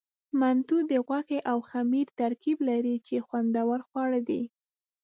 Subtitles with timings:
[0.39, 4.41] منتو د غوښې او خمیر ترکیب لري، چې خوندور خواړه دي.